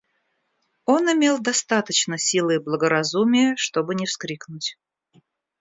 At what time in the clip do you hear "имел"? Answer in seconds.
1.15-1.37